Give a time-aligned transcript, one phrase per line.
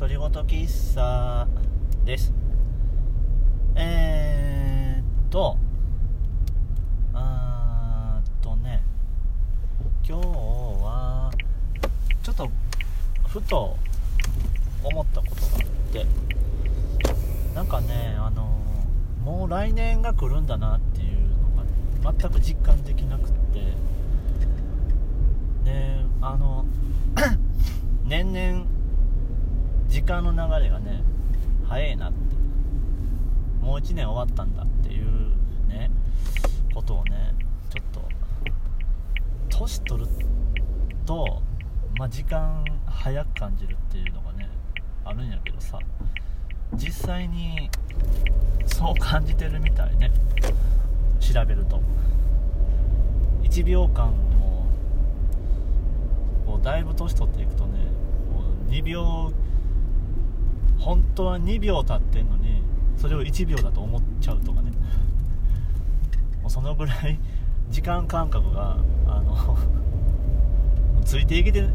[0.00, 1.46] 独り言喫茶
[2.06, 2.32] です。
[3.74, 5.58] えー、っと
[7.12, 8.82] あーっとね
[10.02, 10.26] 今日
[10.82, 11.30] は
[12.22, 12.48] ちょっと
[13.28, 13.76] ふと
[14.82, 16.06] 思ったことがあって
[17.54, 18.58] なんかねあの
[19.22, 21.28] もう来年が来るんだなっていう
[22.00, 23.60] のが全く実感できなくって
[25.70, 26.64] であの
[28.08, 28.79] 年々
[29.90, 31.02] 時間の流れがね
[31.68, 32.18] 早いなって
[33.60, 35.08] もう1年終わったんだっていう
[35.68, 35.90] ね
[36.74, 37.34] ことをね
[37.68, 38.00] ちょっと
[39.58, 40.08] 年取る
[41.04, 41.42] と、
[41.98, 44.48] まあ、時間早く感じるっていうのがね
[45.04, 45.78] あるんやけどさ
[46.74, 47.68] 実際に
[48.66, 50.10] そう感じてるみたいね。
[51.20, 51.80] 調べると。
[53.42, 54.66] 1秒間も
[56.46, 57.78] こうだいぶ年取っていくとね
[58.32, 59.32] もう2秒
[60.80, 62.62] 本当は2秒経ってんのに
[62.96, 64.70] それを1秒だと思っちゃうとかね。
[66.42, 67.18] もうそのぐらい
[67.68, 69.56] 時間感覚があの
[71.04, 71.68] ついていけて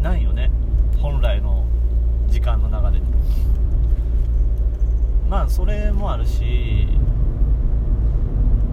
[0.00, 0.50] ないよね。
[0.98, 1.64] 本来の
[2.28, 3.06] 時間の流れに
[5.28, 6.88] まあそれもあるし、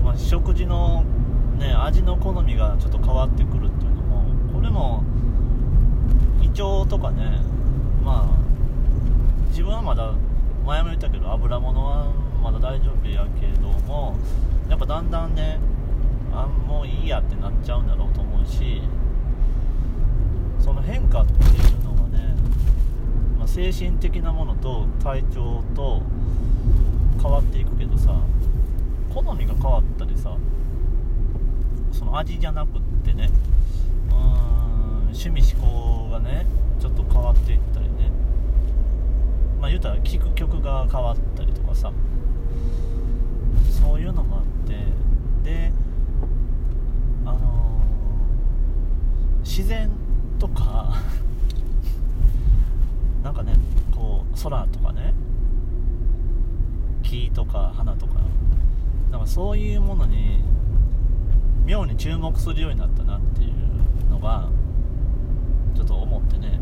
[0.03, 1.03] まあ、食事の
[1.57, 5.03] ね味の好みがちょっと変わってくるっていうのもこれも
[6.41, 7.39] 胃腸とかね
[8.03, 8.46] まあ
[9.97, 10.13] だ
[10.65, 14.15] 前も言ったけど油物はまだ大丈夫やけども
[14.69, 15.59] やっぱだんだんね
[16.31, 18.81] あもういいやってなっちゃうんだろうと思うし
[20.59, 21.37] その変化ってい
[21.73, 22.35] うのがね、
[23.37, 26.03] まあ、精神的なものと体調と
[27.21, 28.21] 変わっていくけどさ
[29.13, 30.37] 好みが変わったりさ
[31.91, 33.29] その味じゃなくってね
[34.09, 34.19] うーん
[35.07, 36.45] 趣味思考がね
[36.79, 37.87] ちょっと変わっていったり
[39.59, 41.91] まあ言うたら聴く曲が変わったりとかさ。
[43.69, 44.77] そういうのもあって。
[45.43, 45.71] で
[47.25, 47.47] あのー
[49.43, 49.89] 自然
[50.37, 50.93] とか
[53.23, 53.53] なんかね
[53.91, 55.13] こう空とかね。
[57.01, 58.15] 木とか花とか。
[59.11, 60.43] なんかそういうものに
[61.65, 64.49] 妙に注目するようになったなっていうのが
[65.73, 66.59] ちょっと思ってね。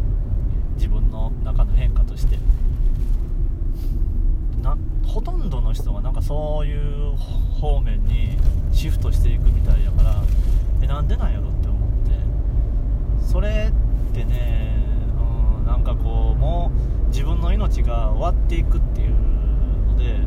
[0.76, 2.38] 自分の中の変化として。
[5.16, 7.16] ほとんどの人がなんかそういう
[7.62, 8.38] 方面に
[8.74, 10.22] シフトしていくみたいやから
[10.82, 13.26] えなんでなんやろって思って。
[13.26, 14.76] それってね、
[15.58, 16.70] うん、なんかこうも
[17.06, 19.12] う自分の命が終わっていくっていう
[19.88, 20.20] ので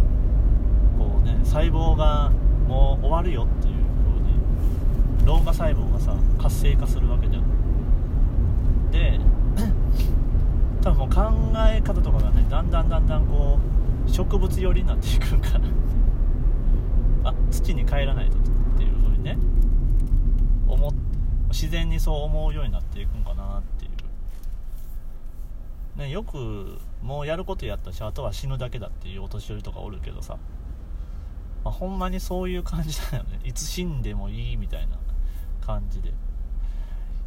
[0.99, 2.31] こうね細胞が
[2.67, 3.75] もう終わるよっていう
[4.07, 8.91] 風に老化細胞がさ活性化するわけじゃん。
[8.91, 9.21] で
[10.81, 11.31] 多分もう考
[11.71, 13.78] え方とかがねだんだんだんだんこう
[14.11, 15.59] 植物寄りになっていくんか。
[15.59, 15.69] な
[17.31, 18.41] あ土に帰らないとっ
[18.77, 19.39] ていう風にね。
[20.67, 20.93] 思っ
[21.51, 23.91] 自然にそう思うようになっていくんかなっていう。
[25.99, 30.37] ねよくもうやることやったしあとは死ぬだけだっていうお年寄りとかおるけどさ、
[31.65, 33.41] まあ、ほんまにそういう感じだよね。
[33.45, 34.97] いつ死んでもいいみたいな
[35.61, 36.13] 感じで。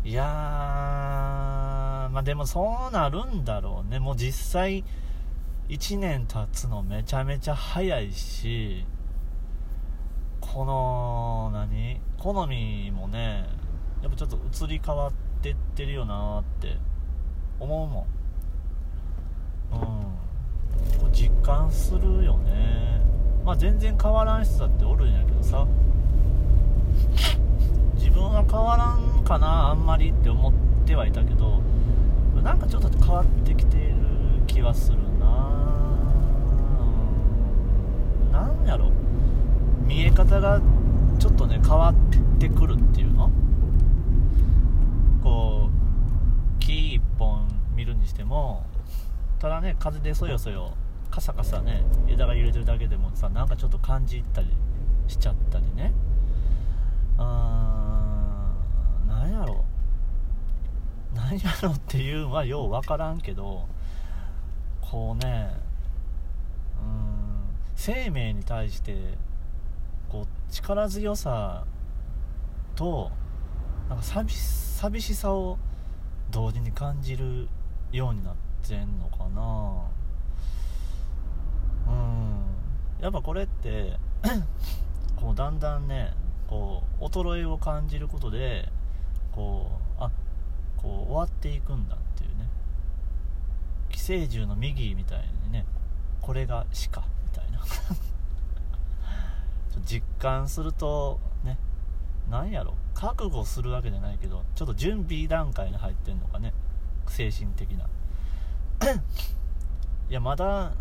[0.03, 3.99] いやーまあでもそうなるんだろうね。
[3.99, 4.83] もう実際
[5.71, 8.85] 1年経つのめちゃめちゃ早いし
[10.41, 12.01] この何？
[12.17, 13.47] 好みもね
[14.01, 16.75] やっぱちょっと移り変わってってるよなって
[17.57, 18.05] 思うも
[19.71, 19.81] ん。
[21.05, 21.11] うん。
[21.13, 22.99] 実感するよね。
[23.45, 25.65] まあ全然変わらん人だっておるんやけどさ。
[27.95, 30.53] 自分は変わらんかなあんまりって思っ
[30.85, 31.61] てはいたけど
[32.43, 33.95] なんかちょっと変わってきている
[34.47, 34.97] 気はする。
[40.11, 40.61] え方が
[41.19, 41.95] ちょっとね変わっ
[42.39, 43.29] てくるっていうの？
[45.23, 48.63] こう木一本見るにしても
[49.39, 50.73] ただね風でそよそよ
[51.11, 54.47] カサカサね枝が揺れてるだけでもさなんかちょっと感じたり
[55.07, 55.93] しちゃったりね。
[57.17, 59.63] あーなんやろ？
[61.13, 63.67] なんやろっていうのは よう分からんけど
[64.79, 65.51] こうね
[66.81, 66.89] うん
[67.75, 69.17] 生命に対して
[70.11, 71.63] こう力強さ
[72.75, 73.09] と
[73.87, 75.57] なんか寂し寂しさを
[76.31, 77.47] 同時に感じる
[77.93, 78.35] ようになっ
[78.67, 79.85] てんのかな。
[81.87, 83.01] うん。
[83.01, 83.97] やっぱこれって
[85.15, 86.13] こうだんだんね
[86.47, 88.67] こう衰えを感じることで
[89.31, 90.11] こうあ
[90.75, 92.49] こう終わっていくんだっていうね。
[93.89, 95.65] 季聖獣の右みたいにね
[96.19, 97.61] これが死かみたいな。
[99.85, 101.57] 実感するとね
[102.29, 102.75] なんやろ。
[102.93, 106.53] 覚悟するわけじゃないけどちょっと準備段階に入ってんのかね。
[107.07, 107.85] 精神的な。
[110.09, 110.73] いやまだ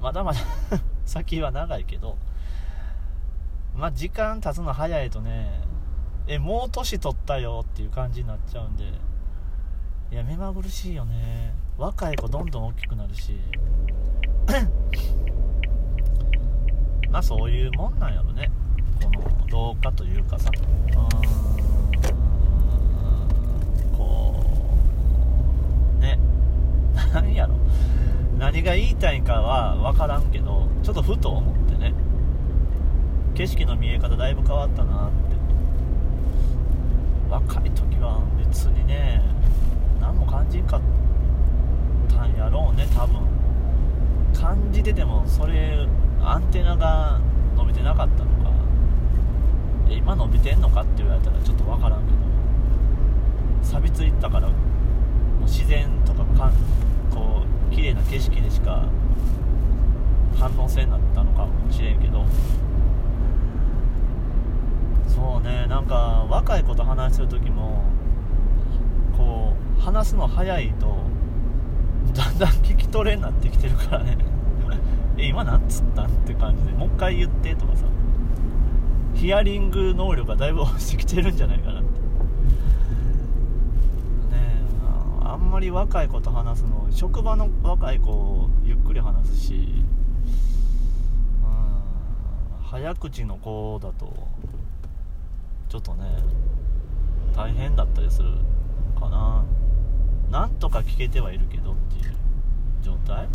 [0.00, 0.38] まだまだ
[1.06, 2.18] 先は長いけど
[3.74, 5.62] まあ時間経つの早いとね
[6.26, 8.84] えもう年取ったよっていう感じになっちゃうんで
[10.10, 11.54] いや目まぐるしいよね。
[11.76, 13.40] 若い子どんどん大きくなるし。
[17.14, 18.50] まあそういうもんなんやろね。
[19.00, 20.50] この老化というかさ。
[20.52, 20.58] う
[23.94, 23.96] ん。
[23.96, 24.44] こ
[26.00, 26.02] う。
[26.02, 26.18] ね。
[27.14, 27.54] 何やろ。
[28.36, 31.94] 何が言いたいかは分からんけどちょっとふと思ってね。
[33.34, 35.14] 景色の見え方だいぶ変わったなって。
[37.30, 39.22] 若い時は別にね
[40.00, 40.80] 何も感じんかっ
[42.08, 43.20] たんやろうね多分。
[44.32, 45.86] 感じててもそれ
[46.24, 47.20] アンテナが
[47.56, 48.50] 伸びてなかったのか。
[49.90, 52.18] 今伸びてんのかって言われたらちょっと分からんけど。
[53.62, 54.54] 錆びついたからも
[55.40, 56.52] う自然とかかん
[57.10, 58.86] こう綺麗な景色でしか
[60.38, 62.24] 反応せんなったのかもしれんけど。
[65.08, 67.84] そうねなんか若い子と話する時も
[69.16, 70.96] こう話すの早いと
[72.12, 74.18] だんだん聞き取れになってきてるからね。
[75.16, 77.84] え今なんつったって感じでもう一回言ってとかさ。
[79.14, 81.88] ヒアリング能力がだいぶ落ちてきてるんじゃないかなって。
[81.88, 81.96] ね
[84.32, 84.62] え
[85.22, 89.84] あんまり若い子と話すの職場の若い子をゆっくり話すし
[91.42, 94.12] うん早口の子だと
[95.68, 96.04] ちょっとね
[97.36, 98.30] 大変だったりする
[98.98, 99.44] かな。
[100.30, 102.14] なんとか聞けてはいるけどっていう
[102.82, 103.28] 状態、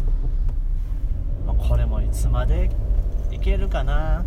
[1.50, 2.70] まあ、これもいつまで
[3.32, 4.24] いけるかな。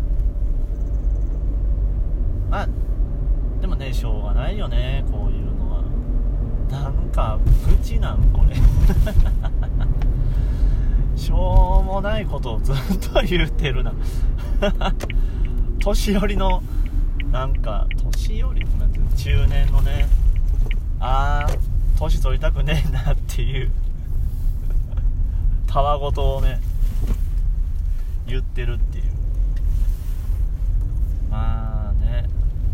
[2.49, 2.67] まあ
[3.61, 5.85] でもねしょうがないよねこういうのは。
[6.69, 8.55] なんか愚痴なんこれ。
[11.15, 12.75] しょうもないことをずっ
[13.13, 13.93] と言うてるな。
[15.79, 16.61] 年寄りの
[17.31, 20.09] なんか年寄りなんて中年のね。
[20.99, 21.51] ああ
[21.97, 23.71] 年取りたくねえなっていう。
[25.67, 26.59] たわごとをね。
[28.25, 29.03] 言ってるっていう。
[31.29, 32.27] まあね。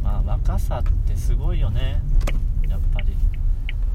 [0.04, 2.02] まあ若さってすごいよね。
[2.68, 3.18] やっぱり。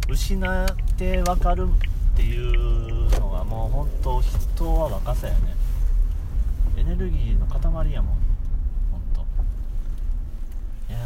[0.08, 0.36] 失
[0.66, 1.68] って分かる
[2.14, 5.54] っていうのがもう本当人は若さやね。
[6.76, 8.16] エネルギーの塊やもん。
[8.90, 9.20] 本当。
[10.92, 10.98] いや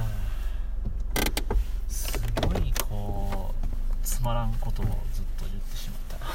[1.89, 6.27] すごいこうつまらんことをずっと言ってしまった。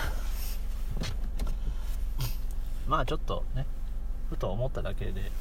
[2.88, 3.66] まあちょっとね。
[4.34, 5.32] ふと思っただけで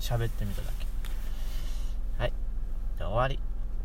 [0.00, 0.86] 喋ってみただけ。
[2.18, 2.32] はい。
[2.98, 3.38] じゃあ終わり。